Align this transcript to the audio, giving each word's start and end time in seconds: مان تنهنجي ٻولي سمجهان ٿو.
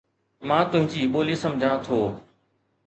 مان 0.47 0.63
تنهنجي 0.71 1.01
ٻولي 1.13 1.35
سمجهان 1.43 1.77
ٿو. 1.85 1.99